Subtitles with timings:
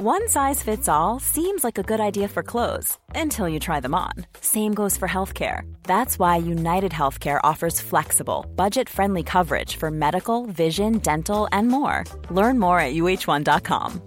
[0.00, 3.96] One size fits all seems like a good idea for clothes until you try them
[3.96, 4.12] on.
[4.40, 5.62] Same goes for healthcare.
[5.82, 12.04] That's why United Healthcare offers flexible, budget friendly coverage for medical, vision, dental, and more.
[12.30, 14.00] Learn more at uh1.com.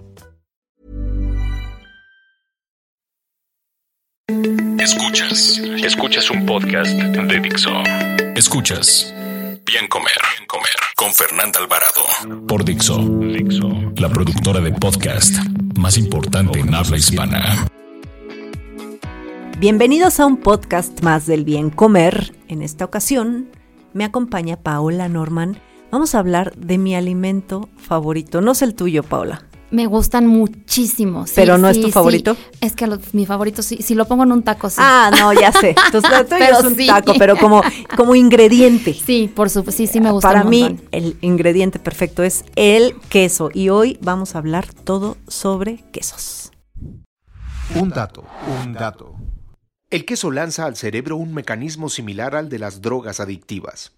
[4.79, 7.83] Escuchas, escuchas un podcast de Dixo.
[8.37, 9.13] Escuchas
[9.65, 15.35] Bien Comer, Bien Comer con Fernanda Alvarado por Dixo, Dixo, la productora de podcast
[15.81, 17.67] más importante en habla hispana.
[19.59, 22.35] Bienvenidos a un podcast más del bien comer.
[22.47, 23.49] En esta ocasión
[23.93, 25.57] me acompaña Paola Norman.
[25.91, 28.41] Vamos a hablar de mi alimento favorito.
[28.41, 29.47] No es el tuyo, Paola.
[29.71, 31.25] Me gustan muchísimo.
[31.27, 31.91] sí, ¿Pero no es tu sí.
[31.93, 32.35] favorito?
[32.59, 34.75] Es que los- mi favorito, sí, si lo pongo en un taco, sí.
[34.79, 35.75] Ah, no, ya sé.
[35.85, 36.87] Entonces, lo Pero es un sí.
[36.87, 37.61] taco, pero como,
[37.95, 38.93] como ingrediente.
[38.93, 42.95] Sí, por supuesto, sí, sí me gusta Para un mí, el ingrediente perfecto es el
[43.09, 43.49] queso.
[43.53, 46.51] Y hoy vamos a hablar todo sobre quesos.
[47.75, 48.25] Un dato,
[48.63, 49.15] un dato.
[49.89, 53.93] El queso lanza al cerebro un mecanismo similar al de las drogas adictivas.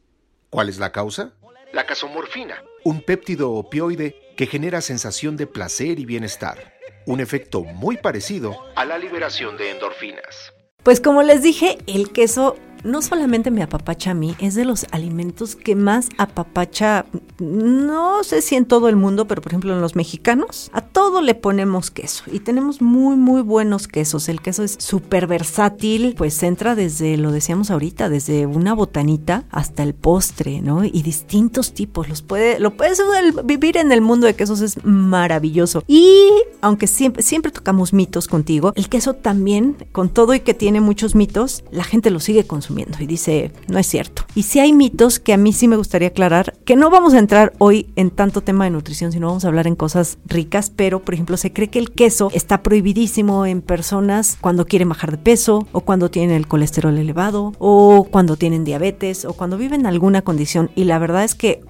[0.49, 1.33] ¿Cuál es la causa?
[1.71, 6.73] La casomorfina, un péptido opioide que genera sensación de placer y bienestar.
[7.05, 10.53] Un efecto muy parecido a la liberación de endorfinas.
[10.83, 14.85] Pues como les dije, el queso no solamente me apapacha a mí, es de los
[14.91, 17.05] alimentos que más apapacha,
[17.39, 21.21] no sé si en todo el mundo, pero por ejemplo en los mexicanos, a todo
[21.21, 24.29] le ponemos queso y tenemos muy muy buenos quesos.
[24.29, 29.83] El queso es súper versátil, pues entra desde, lo decíamos ahorita, desde una botanita hasta
[29.83, 30.83] el postre, ¿no?
[30.83, 33.01] Y distintos tipos, los puede, lo puedes
[33.45, 35.83] vivir en el mundo de quesos es maravilloso.
[35.87, 36.29] Y
[36.61, 41.15] aunque siempre, siempre tocamos mitos contigo, el queso también, con todo y que tiene muchos
[41.15, 44.23] mitos, la gente lo sigue consumiendo y dice, no es cierto.
[44.35, 47.19] Y si hay mitos que a mí sí me gustaría aclarar, que no vamos a
[47.19, 51.01] entrar hoy en tanto tema de nutrición, sino vamos a hablar en cosas ricas, pero
[51.01, 55.17] por ejemplo se cree que el queso está prohibidísimo en personas cuando quieren bajar de
[55.17, 60.21] peso o cuando tienen el colesterol elevado o cuando tienen diabetes o cuando viven alguna
[60.21, 60.71] condición.
[60.75, 61.61] Y la verdad es que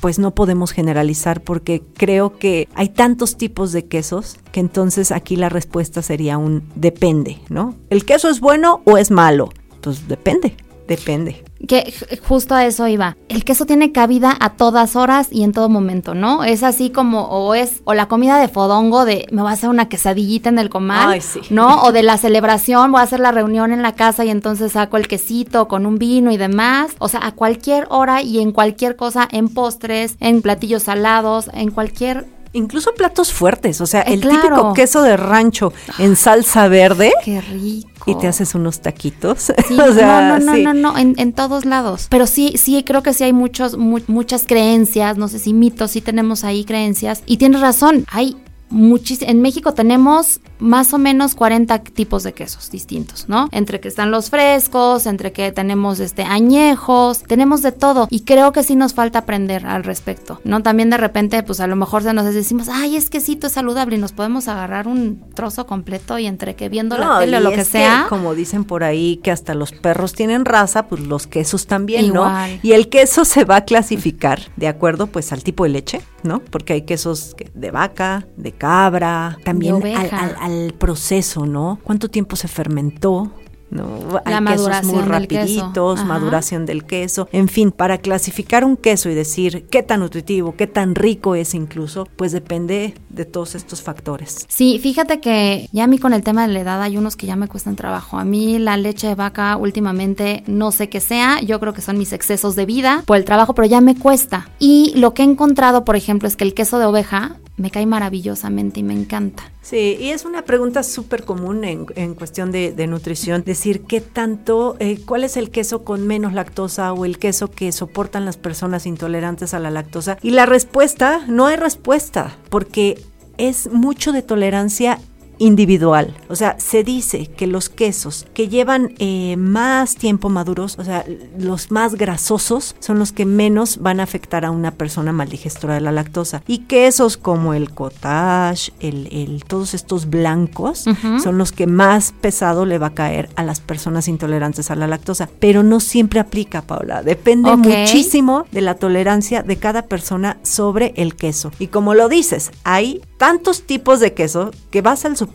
[0.00, 5.36] pues no podemos generalizar porque creo que hay tantos tipos de quesos que entonces aquí
[5.36, 7.74] la respuesta sería un depende, ¿no?
[7.90, 9.50] ¿El queso es bueno o es malo?
[9.80, 10.56] Pues depende,
[10.88, 11.42] depende.
[11.68, 13.16] Que ju- justo a eso iba.
[13.28, 16.42] El queso tiene cabida a todas horas y en todo momento, ¿no?
[16.42, 19.68] Es así como, o es, o la comida de fodongo de me voy a hacer
[19.68, 21.40] una quesadillita en el comal, Ay, sí.
[21.50, 21.82] ¿no?
[21.82, 24.96] O de la celebración, voy a hacer la reunión en la casa y entonces saco
[24.96, 26.92] el quesito con un vino y demás.
[26.98, 31.70] O sea, a cualquier hora y en cualquier cosa, en postres, en platillos salados, en
[31.70, 34.40] cualquier Incluso platos fuertes, o sea, Eh, el claro.
[34.42, 38.10] típico queso de rancho en salsa verde Qué rico.
[38.10, 39.52] y te haces unos taquitos.
[39.68, 40.62] Sí, o sea, no, no, sí.
[40.62, 42.08] no, no, no, en, en todos lados.
[42.10, 45.92] Pero sí, sí, creo que sí hay muchos, mu- muchas creencias, no sé si mitos,
[45.92, 47.22] sí tenemos ahí creencias.
[47.26, 48.36] Y tienes razón, hay.
[48.72, 53.48] En México tenemos más o menos 40 tipos de quesos distintos, ¿no?
[53.50, 58.06] Entre que están los frescos, entre que tenemos este añejos, tenemos de todo.
[58.10, 60.62] Y creo que sí nos falta aprender al respecto, ¿no?
[60.62, 63.96] También de repente, pues a lo mejor se nos decimos, ay, es quesito es saludable
[63.96, 67.50] y nos podemos agarrar un trozo completo y entre que viendo la tele o lo
[67.50, 68.06] que sea.
[68.08, 72.52] como dicen por ahí que hasta los perros tienen raza, pues los quesos también, Igual.
[72.52, 72.58] ¿no?
[72.62, 76.40] Y el queso se va a clasificar de acuerdo pues al tipo de leche, ¿no?
[76.40, 80.16] Porque hay quesos que- de vaca, de cabra, también al, oveja.
[80.18, 81.78] al- al proceso, ¿no?
[81.82, 83.32] ¿Cuánto tiempo se fermentó?
[83.70, 83.84] ¿no?
[84.24, 87.28] Hay La quesos muy del rapiditos, maduración del queso.
[87.30, 91.54] En fin, para clasificar un queso y decir qué tan nutritivo, qué tan rico es
[91.54, 94.44] incluso, pues depende de todos estos factores.
[94.48, 97.28] Sí, fíjate que ya a mí con el tema de la edad hay unos que
[97.28, 98.18] ya me cuestan trabajo.
[98.18, 101.96] A mí la leche de vaca últimamente no sé qué sea, yo creo que son
[101.96, 104.48] mis excesos de vida por el trabajo, pero ya me cuesta.
[104.58, 107.86] Y lo que he encontrado, por ejemplo, es que el queso de oveja me cae
[107.86, 109.52] maravillosamente y me encanta.
[109.62, 114.00] Sí, y es una pregunta súper común en, en cuestión de, de nutrición, decir qué
[114.00, 118.38] tanto, eh, cuál es el queso con menos lactosa o el queso que soportan las
[118.38, 120.16] personas intolerantes a la lactosa.
[120.22, 123.02] Y la respuesta, no hay respuesta, porque
[123.36, 124.98] es mucho de tolerancia
[125.40, 126.14] individual.
[126.28, 131.04] O sea, se dice que los quesos que llevan eh, más tiempo maduros, o sea,
[131.38, 135.80] los más grasosos, son los que menos van a afectar a una persona maldigestora de
[135.80, 136.42] la lactosa.
[136.46, 140.84] Y quesos como el cottage, el, el- todos estos blancos,
[141.22, 144.86] son los que más pesado le va a caer a las personas intolerantes a la
[144.86, 145.28] lactosa.
[145.40, 147.02] Pero no siempre aplica, Paula.
[147.02, 147.50] Depende
[147.80, 151.50] muchísimo de la tolerancia de cada persona sobre el queso.
[151.58, 155.29] Y como lo dices, hay tantos tipos de queso que vas al supermercado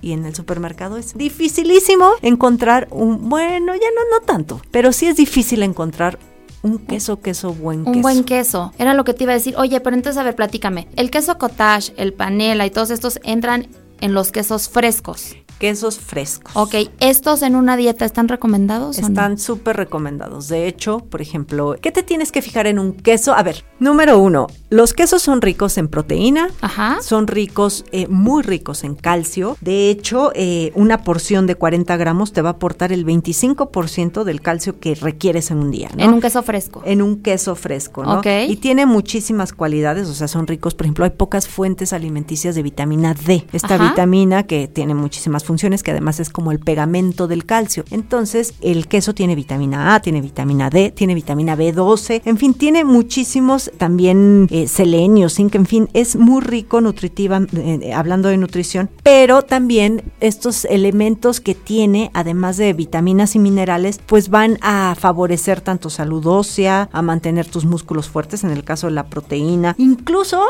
[0.00, 5.06] y en el supermercado es dificilísimo encontrar un, bueno, ya no, no tanto, pero sí
[5.06, 6.18] es difícil encontrar
[6.62, 7.96] un queso, queso, buen queso.
[7.96, 8.72] Un buen queso.
[8.78, 9.54] Era lo que te iba a decir.
[9.56, 10.88] Oye, pero entonces, a ver, platícame.
[10.96, 13.68] El queso cottage, el panela y todos estos entran
[14.00, 16.54] en los quesos frescos quesos frescos.
[16.56, 18.98] Ok, ¿estos en una dieta están recomendados?
[18.98, 20.48] Están súper recomendados.
[20.48, 23.34] De hecho, por ejemplo, ¿qué te tienes que fijar en un queso?
[23.34, 26.98] A ver, número uno, los quesos son ricos en proteína, Ajá.
[27.02, 29.56] son ricos, eh, muy ricos en calcio.
[29.60, 34.40] De hecho, eh, una porción de 40 gramos te va a aportar el 25% del
[34.40, 35.90] calcio que requieres en un día.
[35.96, 36.02] ¿no?
[36.04, 36.82] En un queso fresco.
[36.84, 38.18] En un queso fresco, ¿no?
[38.18, 38.26] Ok.
[38.48, 40.74] Y tiene muchísimas cualidades, o sea, son ricos.
[40.74, 43.46] Por ejemplo, hay pocas fuentes alimenticias de vitamina D.
[43.52, 43.90] Esta Ajá.
[43.90, 47.84] vitamina que tiene muchísimas funciones, que además es como el pegamento del calcio.
[47.90, 52.84] Entonces, el queso tiene vitamina A, tiene vitamina D, tiene vitamina B12, en fin, tiene
[52.84, 58.90] muchísimos también eh, selenio, zinc, en fin, es muy rico nutritiva, eh, hablando de nutrición,
[59.02, 65.60] pero también estos elementos que tiene, además de vitaminas y minerales, pues van a favorecer
[65.60, 70.42] tanto salud ósea, a mantener tus músculos fuertes, en el caso de la proteína, incluso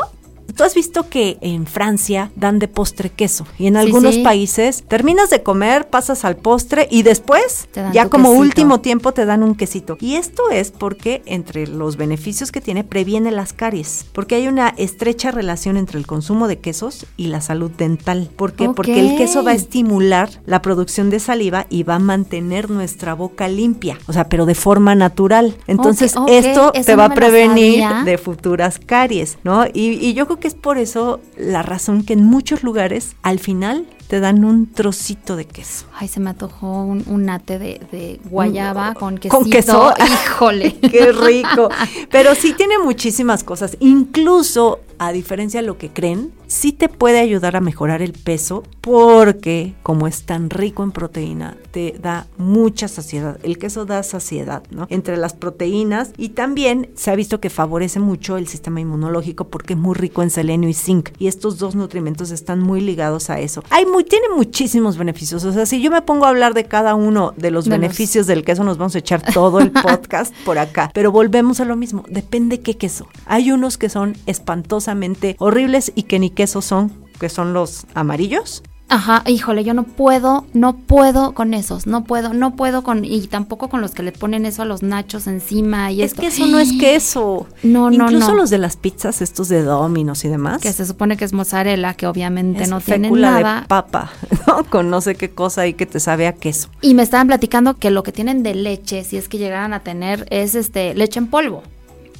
[0.55, 4.23] Tú has visto que en Francia dan de postre queso y en Sí, algunos sí.
[4.23, 8.41] países terminas de comer, pasas al postre y después ya como quesito.
[8.41, 9.97] último tiempo te dan un quesito.
[9.99, 14.69] Y esto es porque entre los beneficios que tiene previene las caries, porque hay una
[14.77, 18.29] estrecha relación entre el consumo de quesos y la salud dental.
[18.35, 18.69] ¿Por qué?
[18.69, 23.13] Porque el queso va a estimular la producción de saliva y va a mantener nuestra
[23.13, 25.55] boca limpia, o sea, pero de forma natural.
[25.67, 29.65] Entonces, esto eso te no va a prevenir de futuras caries, ¿no?
[29.67, 33.39] Y, y yo creo que es por eso la razón que en muchos lugares al
[33.39, 35.85] final te dan un trocito de queso.
[35.93, 39.39] Ay, se me antojó un, un nate de, de guayaba con quesito.
[39.39, 39.93] Mm, ¿Con queso?
[40.05, 40.75] Híjole.
[40.91, 41.69] Qué rico.
[42.11, 43.77] Pero sí tiene muchísimas cosas.
[43.79, 48.63] Incluso, a diferencia de lo que creen, sí te puede ayudar a mejorar el peso
[48.81, 53.37] porque como es tan rico en proteína, te da mucha saciedad.
[53.43, 54.87] El queso da saciedad, ¿no?
[54.89, 59.73] Entre las proteínas y también se ha visto que favorece mucho el sistema inmunológico porque
[59.73, 63.39] es muy rico en selenio y zinc y estos dos nutrimentos están muy ligados a
[63.39, 63.61] eso.
[63.69, 65.43] Hay muy, tiene muchísimos beneficios.
[65.45, 67.79] O sea, si yo me pongo a hablar de cada uno de los De los-
[67.79, 70.91] beneficios del queso, nos vamos a echar todo el podcast por acá.
[70.93, 73.07] Pero volvemos a lo mismo, depende qué queso.
[73.25, 78.63] Hay unos que son espantosamente horribles y que ni queso son, que son los amarillos.
[78.89, 83.27] Ajá, híjole, yo no puedo, no puedo con esos, no puedo, no puedo con, y
[83.27, 86.21] tampoco con los que le ponen eso a los nachos encima y es esto.
[86.21, 87.47] que eso no es queso.
[87.63, 88.35] No, no, Incluso no.
[88.35, 90.61] los de las pizzas, estos de Domino's y demás.
[90.61, 93.61] Que se supone que es mozzarella, que obviamente es no tienen nada.
[93.61, 94.11] de papa,
[94.47, 94.63] ¿no?
[94.63, 96.69] Con no sé qué cosa y que te sabe a queso.
[96.81, 99.81] Y me estaban platicando que lo que tienen de leche, si es que llegaran a
[99.81, 101.61] tener, es este leche en polvo.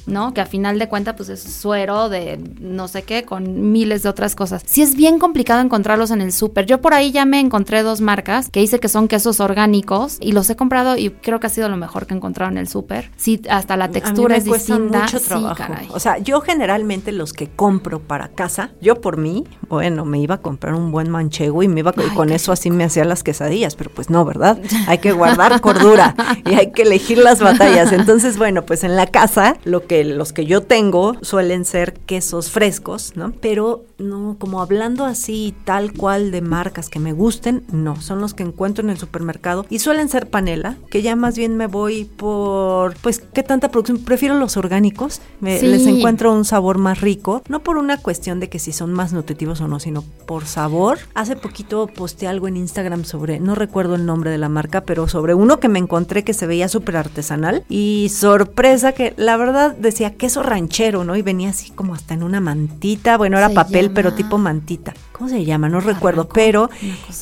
[0.08, 0.34] ¿No?
[0.34, 4.08] Que a final de cuentas, pues es suero de no sé qué, con miles de
[4.08, 4.62] otras cosas.
[4.66, 6.66] Sí es bien complicado encontrarlos en el súper.
[6.66, 10.32] Yo por ahí ya me encontré dos marcas que dice que son quesos orgánicos y
[10.32, 12.68] los he comprado y creo que ha sido lo mejor que he encontrado en el
[12.68, 13.10] súper.
[13.16, 15.00] Sí, hasta la textura a mí es me distinta.
[15.02, 15.54] mucho Sí, trabajo.
[15.56, 15.88] caray.
[15.92, 20.36] o sea, yo generalmente los que compro para casa, yo por mí, bueno, me iba
[20.36, 23.04] a comprar un buen manchego y me iba y Ay, con eso así me hacía
[23.04, 24.58] las quesadillas, pero pues no, ¿verdad?
[24.86, 26.14] Hay que guardar cordura
[26.44, 27.92] y hay que elegir las batallas.
[27.92, 32.50] Entonces, bueno, pues en la casa lo que los que yo tengo suelen ser quesos
[32.50, 33.32] frescos, ¿no?
[33.40, 38.34] Pero no como hablando así tal cual de marcas que me gusten, no, son los
[38.34, 42.04] que encuentro en el supermercado y suelen ser panela, que ya más bien me voy
[42.04, 45.66] por pues qué tanta producción, prefiero los orgánicos, me- Sí.
[45.66, 49.12] les encuentro un sabor más rico, no por una cuestión de que si son más
[49.12, 50.98] nutritivos o no, sino por sabor.
[51.14, 55.08] Hace poquito posteé algo en Instagram sobre, no recuerdo el nombre de la marca, pero
[55.08, 59.74] sobre uno que me encontré que se veía súper artesanal y sorpresa que la verdad
[59.76, 61.16] decía queso ranchero, ¿no?
[61.16, 64.94] Y venía así como hasta en una mantita, bueno, era Se papel, pero tipo mantita.
[65.12, 65.68] ¿Cómo se llama?
[65.68, 66.70] No recuerdo, pero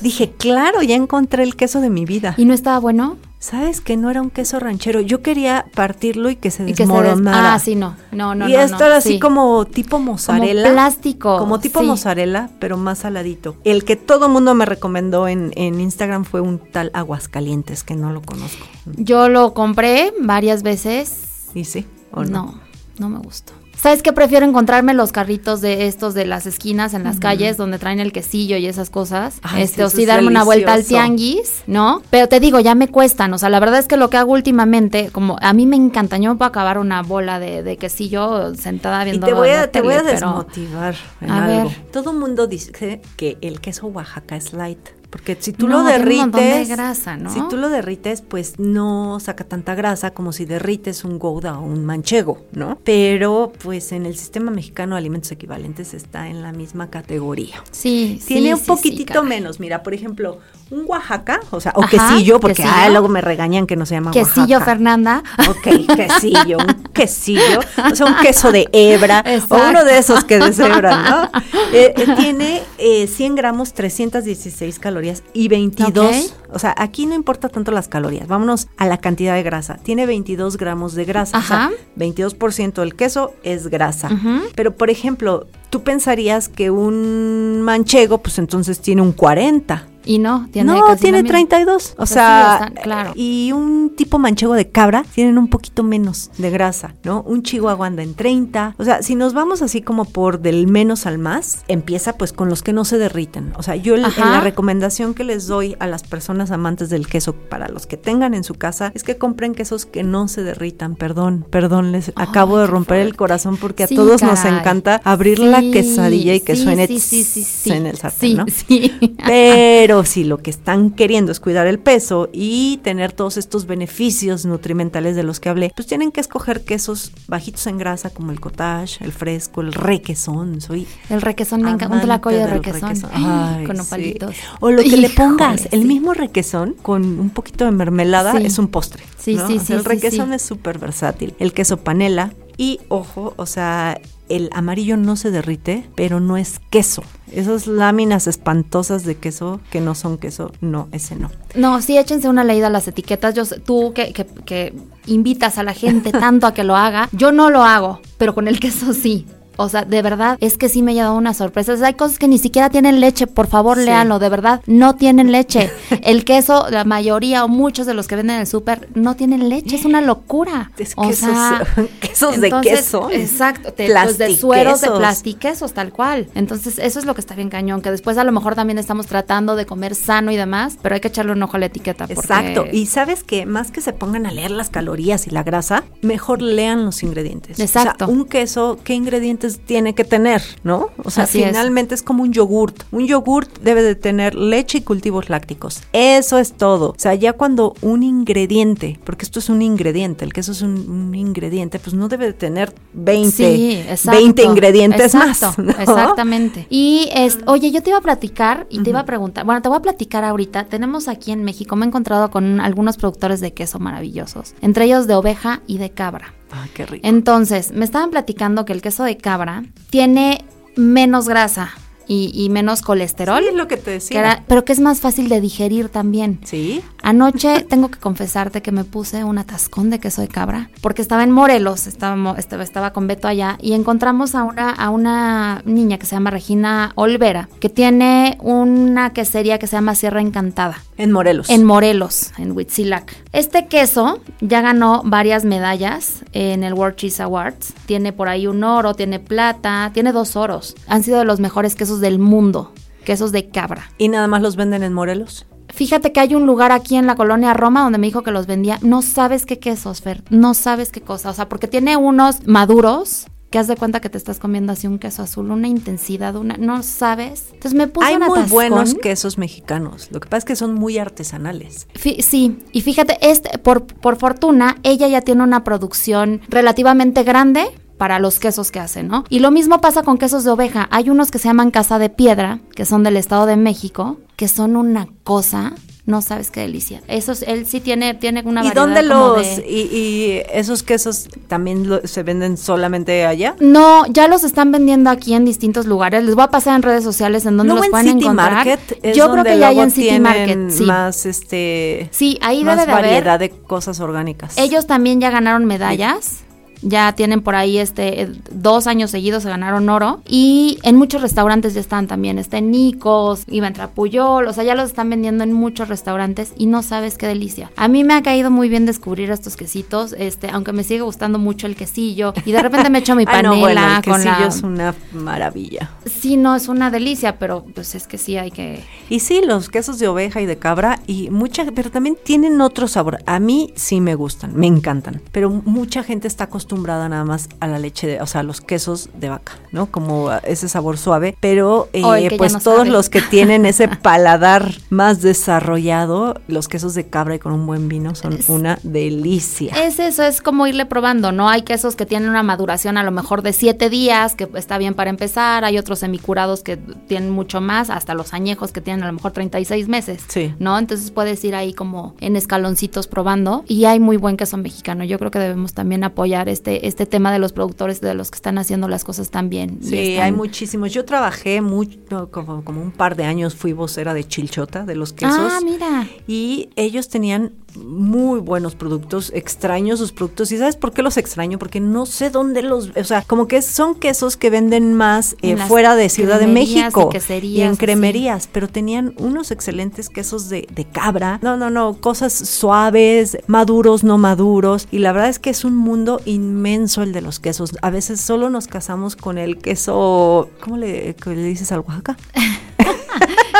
[0.02, 2.34] dije, claro, ya encontré el queso de mi vida.
[2.36, 3.16] ¿Y no estaba bueno?
[3.38, 5.00] ¿Sabes que no era un queso ranchero?
[5.00, 7.54] Yo quería partirlo y que se Y que se des- desmoronara.
[7.54, 7.94] Ah, sí, no.
[8.10, 8.58] No, no, y no.
[8.60, 9.18] esto no, era así sí.
[9.20, 10.72] como tipo mozzarella.
[10.72, 11.86] plástico, Como tipo sí.
[11.86, 13.56] mozzarella, pero más saladito.
[13.62, 18.10] El que todo mundo me recomendó en, en Instagram fue un tal Aguascalientes, que no
[18.10, 18.66] lo conozco.
[18.96, 21.48] Yo lo compré varias veces.
[21.54, 21.86] ¿Y sí?
[22.12, 22.46] ¿O no?
[22.46, 22.54] No,
[22.98, 23.52] no me gustó.
[23.80, 24.12] ¿Sabes qué?
[24.12, 28.10] Prefiero encontrarme los carritos de estos de las esquinas en las calles donde traen el
[28.12, 29.38] quesillo y esas cosas.
[29.42, 32.02] Ay, este, sí, o sí es darme una vuelta al tianguis, ¿no?
[32.10, 33.32] Pero te digo, ya me cuestan.
[33.34, 36.16] O sea, la verdad es que lo que hago últimamente, como a mí me encanta,
[36.18, 39.60] yo me puedo acabar una bola de, de quesillo sentada Y viendo te voy a,
[39.62, 41.68] la te voy a desmotivar en A algo.
[41.68, 41.76] ver.
[41.92, 44.78] Todo mundo dice que el queso Oaxaca es light.
[45.10, 47.32] Porque si tú No, lo derrites, de grasa, ¿no?
[47.32, 51.64] si tú lo derrites, pues no saca tanta grasa como si derrites un gouda o
[51.64, 52.78] un manchego, ¿no?
[52.84, 57.62] Pero pues en el sistema mexicano de alimentos equivalentes está en la misma categoría.
[57.70, 61.84] Sí, Tiene sí, un sí, poquitito menos, mira, por ejemplo, un Oaxaca, o sea, o
[61.84, 62.74] Ajá, quesillo, porque quesillo.
[62.76, 64.64] ah, luego me regañan que no se llama Quesillo Oaxaca.
[64.64, 65.22] Fernanda.
[65.48, 69.54] Ok, quesillo, un quesillo, o sea, un queso de hebra, Exacto.
[69.56, 71.30] o uno de esos que deshebran, ¿no?
[71.72, 76.54] Eh, eh, tiene eh, 100 gramos, 316 calorías y 22, Ok.
[76.54, 79.76] o sea, aquí no importa tanto las calorías, vámonos a la cantidad de grasa.
[79.82, 81.70] Tiene 22 gramos de grasa, o Ajá.
[81.70, 84.10] sea, 22% del queso es grasa.
[84.54, 85.46] Pero, por ejemplo,
[85.76, 89.88] tú pensarías que un manchego, pues entonces tiene un 40.
[90.08, 91.32] Y no, tiene no, casi tiene mismo.
[91.32, 91.94] 32.
[91.94, 93.10] O Pues sí, sea, claro.
[93.16, 97.22] y un tipo manchego de cabra tienen un poquito menos de grasa, ¿no?
[97.22, 98.76] Un chihuahua anda en 30.
[98.78, 102.48] O sea, si nos vamos así como por del menos al más, empieza pues con
[102.48, 103.52] los que no se derriten.
[103.56, 107.32] O sea, yo en la recomendación que les doy a las personas amantes del queso,
[107.34, 110.94] para los que tengan en su casa, es que compren quesos que no se derritan.
[110.94, 115.40] Perdón, perdón, les acabo de romper el corazón porque a Sí, todos nos encanta abrir
[115.40, 118.44] la quesadilla y que sí, suene sí, sí, en el sartén, Sí, ¿no?
[118.48, 118.92] sí.
[119.26, 124.44] Pero si lo que están queriendo es cuidar el peso y tener todos estos beneficios
[124.46, 128.40] nutrimentales de los que hablé, pues tienen que escoger quesos bajitos en grasa como el
[128.40, 130.60] cottage, el fresco, el requesón.
[130.60, 131.94] Soy El requesón me encanta.
[131.96, 132.82] Un tlacoyo de requesón.
[132.88, 133.10] requesón.
[133.12, 133.82] Ay, con sí.
[133.82, 134.34] nopalitos.
[134.60, 138.68] O lo que le pongas, el mismo requesón con un poquito de mermelada es un
[138.68, 139.02] postre.
[139.18, 139.46] Sí, ¿no?
[139.46, 141.34] sí, O sea, sí, El requesón es súper versátil.
[141.38, 146.58] El queso panela y ojo, o sea, el amarillo no se derrite, pero no es
[146.70, 147.02] queso.
[147.30, 151.30] Esas láminas espantosas de queso que no son queso, no, ese no.
[151.54, 153.34] No, sí, échense una leída a las etiquetas.
[153.34, 154.74] Yo, tú que, que, que
[155.06, 158.48] invitas a la gente tanto a que lo haga, yo no lo hago, pero con
[158.48, 159.26] el queso sí.
[159.56, 161.72] O sea, de verdad, es que sí me ha dado una sorpresa.
[161.72, 163.84] O sea, hay cosas que ni siquiera tienen leche, por favor, Sí.
[163.84, 165.70] léanlo, de verdad, no tienen leche.
[166.02, 169.48] El queso, la mayoría o muchos de los que venden en el súper no tienen
[169.48, 170.70] leche, es una locura.
[170.78, 171.66] Es o quesos, sea,
[172.00, 173.10] quesos de entonces, queso.
[173.10, 174.98] Exacto, te- pues de sueros de Plastiquesos.
[174.98, 176.28] plastiquesos, tal cual.
[176.34, 179.06] Entonces, eso es lo que está bien cañón, que después a lo mejor también estamos
[179.06, 182.06] tratando de comer sano y demás, pero hay que echarle un ojo a la etiqueta.
[182.06, 182.64] porque- Exacto.
[182.72, 186.42] Y sabes que más que se pongan a leer las calorías y la grasa, mejor
[186.42, 187.58] lean los ingredientes.
[187.60, 188.04] Exacto.
[188.04, 190.42] O sea, un queso, ¿qué ingredientes tiene que tener?
[190.64, 190.90] ¿No?
[191.02, 192.02] O sea, Así finalmente es.
[192.02, 192.82] como un yogurt.
[192.90, 195.82] Un yogurt debe de tener leche y cultivos lácticos.
[195.92, 196.90] Eso es todo.
[196.90, 200.88] O sea, ya cuando un ingrediente, porque esto es un ingrediente, el queso es un,
[200.90, 204.18] un ingrediente, pues no debe de tener 20, Sí, exacto.
[204.18, 205.58] 20 ingredientes Exacto, más.
[205.76, 205.82] ¿no?
[205.82, 206.66] Exactamente.
[206.70, 209.68] Y es, oye, yo te iba a platicar y te iba a preguntar, bueno, te
[209.68, 210.66] voy a platicar ahorita.
[210.66, 215.06] Tenemos aquí en México, me he encontrado con algunos productores de queso maravillosos, entre ellos
[215.06, 216.35] de oveja y de cabra.
[216.50, 217.06] Ay, qué rico.
[217.06, 220.44] Entonces, me estaban platicando que el queso de cabra tiene
[220.76, 221.70] menos grasa
[222.08, 224.20] y, y menos colesterol, Sí, es lo que te que decía.
[224.20, 226.38] era- pero que es más fácil de digerir también.
[226.44, 226.82] Sí.
[227.06, 231.22] Anoche tengo que confesarte que me puse un atascón de queso de cabra porque estaba
[231.22, 235.98] en Morelos, estaba, estaba, estaba con Beto allá y encontramos a una, a una niña
[235.98, 240.82] que se llama Regina Olvera que tiene una quesería que se llama Sierra Encantada.
[240.96, 241.48] En Morelos.
[241.48, 243.14] En Morelos, en Huitzilac.
[243.32, 247.72] Este queso ya ganó varias medallas en el World Cheese Awards.
[247.86, 250.74] Tiene por ahí un oro, tiene plata, tiene dos oros.
[250.88, 252.72] Han sido de los mejores quesos del mundo,
[253.04, 253.92] quesos de cabra.
[253.96, 255.46] ¿Y nada más los venden en Morelos?
[255.68, 258.46] Fíjate que hay un lugar aquí en la colonia Roma donde me dijo que los
[258.46, 258.78] vendía.
[258.82, 260.22] No sabes qué quesos, Fer.
[260.30, 261.30] No sabes qué cosa.
[261.30, 264.86] O sea, porque tiene unos maduros que haz de cuenta que te estás comiendo así
[264.86, 266.56] un queso azul, una intensidad, una.
[266.56, 267.46] No sabes.
[267.52, 270.08] Entonces me puse Hay un muy buenos quesos mexicanos.
[270.10, 271.88] Lo que pasa es que son muy artesanales.
[271.94, 277.66] Sí, y fíjate, este, por, por fortuna, ella ya tiene una producción relativamente grande
[277.98, 279.24] para los quesos que hace, ¿no?
[279.28, 280.88] Y lo mismo pasa con quesos de oveja.
[280.90, 284.48] Hay unos que se llaman Casa de Piedra, que son del Estado de México, que
[284.48, 285.72] son una cosa,
[286.04, 287.02] no sabes qué delicia.
[287.08, 290.82] Esos, él sí tiene, tiene una ¿Y variedad dónde como los de- y, y esos
[290.84, 293.56] quesos también lo- se venden solamente allá?
[293.60, 296.22] No, ya los están vendiendo aquí en distintos lugares.
[296.22, 298.52] Les voy a pasar en redes sociales en donde ¿No los en pueden City encontrar.
[298.52, 300.84] Market es Yo creo que ya hay en City Market, sí.
[300.84, 303.10] más este Sí, ahí más debe de haber.
[303.24, 304.56] variedad de cosas orgánicas.
[304.58, 306.40] Ellos también ya ganaron medallas.
[306.82, 311.22] Ya tienen por ahí este eh, dos años seguidos se ganaron oro y en muchos
[311.22, 312.38] restaurantes ya están también.
[312.38, 316.52] Está en Nicos, iba a Puyol, o sea, ya los están vendiendo en muchos restaurantes
[316.56, 317.70] y no sabes qué delicia.
[317.76, 321.38] A mí me ha caído muy bien descubrir estos quesitos, este, aunque me sigue gustando
[321.38, 324.38] mucho el quesillo y de repente me echo mi panela no, bueno, el con quesillo
[324.38, 325.90] la es una maravilla.
[326.04, 329.68] Sí, no es una delicia, pero pues es que sí hay que Y sí, los
[329.68, 333.18] quesos de oveja y de cabra y mucha, pero también tienen otro sabor.
[333.26, 337.48] A mí sí me gustan, me encantan, pero mucha gente está acostumbrada acostumbrada nada más
[337.60, 339.86] a la leche, de, o sea, a los quesos de vaca, ¿no?
[339.86, 346.40] Como ese sabor suave, pero eh, pues todos los que tienen ese paladar más desarrollado,
[346.48, 349.72] los quesos de cabra y con un buen vino son una delicia.
[349.84, 351.48] Es eso, es como irle probando, ¿no?
[351.48, 354.94] Hay quesos que tienen una maduración a lo mejor de siete días, que está bien
[354.94, 359.06] para empezar, hay otros semicurados que tienen mucho más, hasta los añejos que tienen a
[359.06, 360.52] lo mejor 36 meses, sí.
[360.58, 360.76] ¿no?
[360.78, 365.04] Entonces puedes ir ahí como en escaloncitos probando y hay muy buen queso mexicano.
[365.04, 368.36] Yo creo que debemos también apoyar este, este tema de los productores, de los que
[368.36, 369.78] están haciendo las cosas tan bien.
[369.82, 370.92] Sí, hay muchísimos.
[370.92, 375.12] Yo trabajé mucho, como, como un par de años fui vocera de Chilchota, de los
[375.12, 375.36] quesos.
[375.38, 376.08] Ah, mira.
[376.26, 380.52] Y ellos tenían muy buenos productos, extraños sus productos.
[380.52, 381.58] ¿Y sabes por qué los extraño?
[381.58, 385.56] Porque no sé dónde los, o sea, como que son quesos que venden más eh,
[385.56, 387.10] fuera de Ciudad de México
[387.42, 391.38] y en cremerías, pero tenían unos excelentes quesos de, de cabra.
[391.42, 394.88] No, no, no, cosas suaves, maduros, no maduros.
[394.90, 397.76] Y la verdad es que es un mundo inmenso el de los quesos.
[397.82, 402.16] A veces solo nos casamos con el queso, ¿cómo le, le dices al Oaxaca?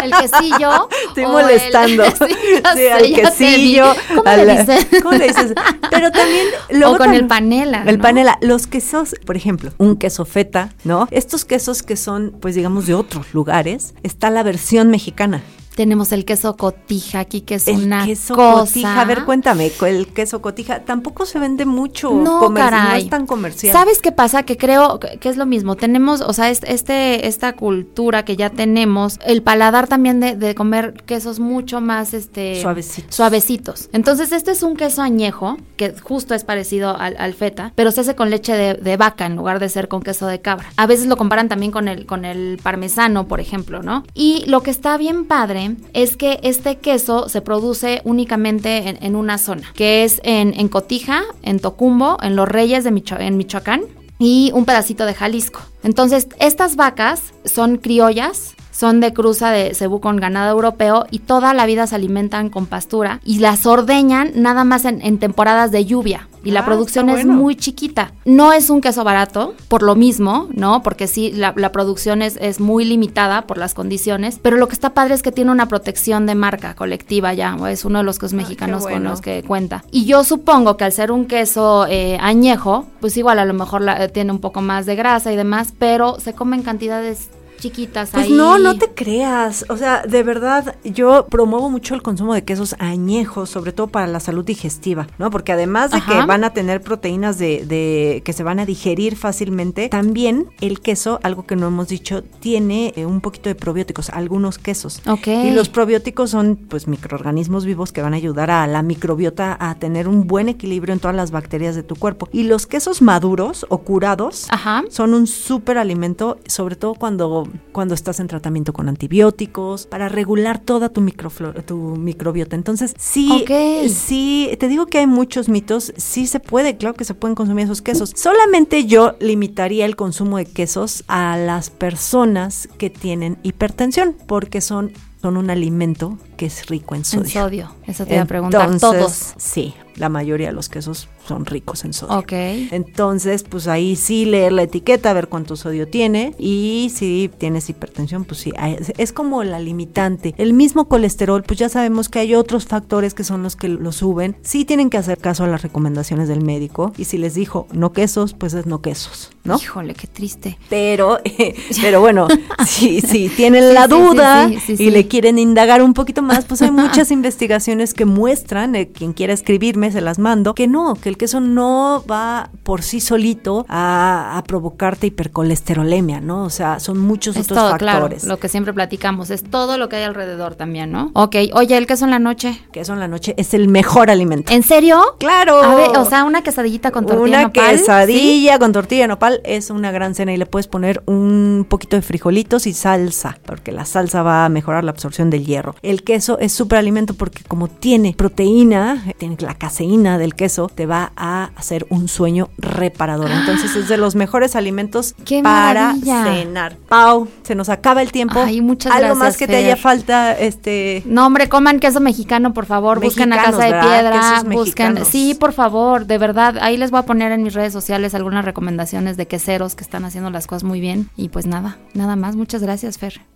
[0.03, 0.89] el quesillo.
[1.09, 2.05] Estoy molestando.
[2.75, 3.87] sí, al quesillo.
[4.15, 4.87] ¿Cómo le dices?
[5.03, 5.53] ¿Cómo le dices?
[5.91, 6.47] Pero también
[6.85, 7.85] o con el panela.
[7.87, 8.39] El panela.
[8.41, 11.09] Los quesos, por ejemplo, un queso feta, ¿no?
[11.11, 15.43] Estos quesos que son, pues digamos, de otros lugares, está la versión mexicana.
[15.77, 18.99] Tenemos el queso cotija aquí, que es el una queso cotija.
[18.99, 22.11] A ver, cuéntame, el queso cotija tampoco se vende mucho.
[22.13, 22.89] No, caray.
[22.89, 23.75] No es tan comercial.
[23.75, 24.45] ¿Sabes qué pasa?
[24.45, 25.77] Que creo que es lo mismo.
[25.77, 31.41] Tenemos, o sea, este, esta cultura que ya tenemos, el paladar también de, comer quesos
[31.41, 33.15] mucho más este suavecitos.
[33.15, 33.91] suavecitos.
[33.93, 38.15] Entonces, este es un queso añejo, que justo es parecido al, feta, pero se hace
[38.15, 40.73] con leche de, vaca en lugar de ser con queso de cabra.
[40.79, 44.05] A veces lo comparan también con el, con el parmesano, por ejemplo, ¿no?
[44.15, 49.39] Y lo que está bien padre es que este queso se produce únicamente en, una
[49.39, 53.83] zona, que es en, Cotija, en Tocumbo, en Los Reyes de en Michoacán
[54.19, 55.61] y un pedacito de Jalisco.
[55.83, 61.55] Entonces, estas vacas son criollas, son de cruza de cebú con ganado europeo y toda
[61.55, 66.29] la vida se alimentan con pastura y las ordeñan nada más en, temporadas de lluvia.
[66.47, 68.13] Y la ah, producción es muy chiquita.
[68.25, 70.81] No es un queso barato, por lo mismo, ¿no?
[70.85, 74.39] Porque sí, la, producción es, es, muy limitada por las condiciones.
[74.41, 77.57] Pero lo que está padre es que tiene una protección de marca colectiva ya.
[77.69, 79.83] Es uno de los quesos ah, mexicanos con los que cuenta.
[79.91, 83.85] Y yo supongo que al ser un queso eh, añejo, pues igual a lo mejor
[84.13, 88.31] tiene un poco más de grasa y demás, pero se come en cantidades chiquitas pues
[88.31, 89.65] no, no te creas.
[89.69, 94.07] O sea, de verdad, yo promuevo mucho el consumo de quesos añejos, sobre todo para
[94.07, 95.31] la salud digestiva, ¿no?
[95.31, 99.17] Porque además de que van a tener proteínas de, de, que se van a digerir
[99.17, 104.11] fácilmente, también el queso, algo que no hemos dicho, tiene eh, un poquito de probióticos,
[104.11, 105.01] algunos quesos.
[105.07, 105.27] Ok.
[105.27, 109.75] Y los probióticos son, pues, microorganismos vivos que van a ayudar a la microbiota a
[109.77, 112.29] tener un buen equilibrio en todas las bacterias de tu cuerpo.
[112.33, 114.47] Y los quesos maduros o curados
[114.91, 120.59] son un súper alimento, sobre todo cuando cuando estás en tratamiento con antibióticos, para regular
[120.59, 122.57] toda tu, microflora, tu microbiota.
[122.57, 123.45] Entonces, sí,
[123.89, 127.65] sí, te digo que hay muchos mitos, sí se puede, claro que se pueden consumir
[127.65, 128.13] esos quesos.
[128.15, 134.93] Solamente yo limitaría el consumo de quesos a las personas que tienen hipertensión, porque son
[135.27, 137.25] son un alimento que es rico en sodio.
[137.25, 138.79] En sodio, eso te iba a preguntar.
[138.79, 139.35] ¿Todos?
[139.39, 142.19] Sí, la mayoría de los quesos son ricos en sodio.
[142.19, 142.33] Ok.
[142.33, 148.25] Entonces, pues ahí sí leer la etiqueta, ver cuánto sodio tiene y si tienes hipertensión,
[148.25, 148.53] pues sí,
[148.99, 150.35] es como la limitante.
[150.39, 153.91] El mismo colesterol, pues ya sabemos que hay otros factores que son los que lo
[153.91, 154.37] suben.
[154.43, 157.93] Sí tienen que hacer caso a las recomendaciones del médico y si les dijo no
[157.93, 159.57] quesos, pues es no quesos, ¿no?
[159.57, 160.59] Híjole, qué triste.
[160.69, 161.19] Pero,
[161.81, 162.29] pero bueno,
[162.67, 167.11] si, sí, tienen la duda y le quieren indagar un poquito más, pues hay muchas
[167.11, 171.27] investigaciones que muestran, eh, quien quiera escribirme se las mando, que no, que el que
[171.27, 176.45] eso no va por sí solito a, provocarte hipercolesterolemia, ¿no?
[176.45, 178.25] O sea, son muchos otros factores.
[178.25, 181.11] lo que siempre platicamos, es todo lo que hay alrededor también, ¿no?
[181.15, 182.63] Ok, oye, el queso en la noche.
[182.73, 184.53] Queso en la noche es el mejor alimento.
[184.53, 185.01] ¿En serio?
[185.19, 185.63] Claro.
[185.63, 187.65] A ver, o sea, una quesadillita con tortilla una nopal.
[187.65, 191.97] Una quesadilla con tortilla nopal es una gran cena y le puedes poner un poquito
[191.97, 195.75] de frijolitos y salsa, porque la salsa va a mejorar la absorción del hierro.
[195.83, 200.87] El queso es súper alimento porque como tiene proteína, tiene la caseína del queso, te
[200.87, 203.31] va a hacer un sueño reparador.
[203.31, 206.77] Entonces es de los mejores alimentos para cenar.
[206.89, 208.41] Pau, se nos acaba el tiempo.
[208.41, 211.03] Ay, muchas Algo más que te haya falta, este.
[211.07, 213.01] No, hombre, coman queso mexicano, por favor.
[213.01, 214.43] busquen a Casa de Piedra.
[214.45, 215.05] Busquen.
[215.05, 216.57] Sí, por favor, de verdad.
[216.61, 220.05] Ahí les voy a poner en mis redes sociales algunas recomendaciones de queseros que están
[220.05, 221.11] haciendo las cosas muy bien.
[221.17, 222.37] Y pues nada, nada más.
[222.37, 223.36] Muchas gracias, Fer.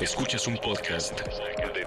[0.00, 1.86] Escuchas un podcast de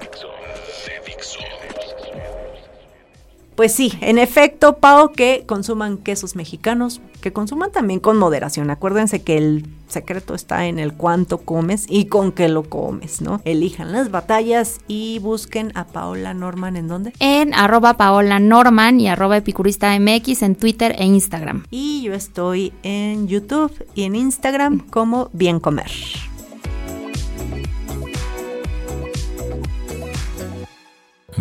[3.55, 8.69] Pues sí, en efecto, Pau, que consuman quesos mexicanos, que consuman también con moderación.
[8.69, 13.41] Acuérdense que el secreto está en el cuánto comes y con qué lo comes, ¿no?
[13.45, 17.13] Elijan las batallas y busquen a Paola Norman en dónde?
[17.19, 21.65] En arroba Paola Norman y arroba epicurista MX en Twitter e Instagram.
[21.69, 25.91] Y yo estoy en YouTube y en Instagram como Bien Comer.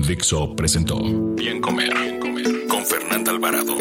[0.06, 0.98] Dixo presentó
[1.34, 3.74] Bien Comer, Bien Comer con Fernanda Alvarado.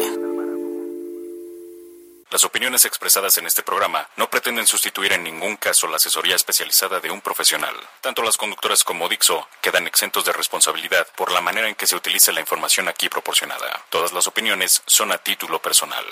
[2.30, 7.00] Las opiniones expresadas en este programa no pretenden sustituir en ningún caso la asesoría especializada
[7.00, 7.74] de un profesional.
[8.00, 11.94] Tanto las conductoras como Dixo quedan exentos de responsabilidad por la manera en que se
[11.94, 13.84] utiliza la información aquí proporcionada.
[13.90, 16.04] Todas las opiniones son a título personal.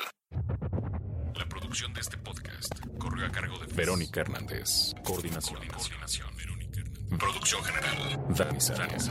[1.35, 4.93] La producción de este podcast corrió a cargo de Verónica Hernández.
[5.05, 5.67] Coordinación.
[5.69, 6.37] Coordinación.
[6.37, 7.19] Verónica Hernández.
[7.19, 8.21] Producción general.
[8.29, 9.11] Dani Sánchez.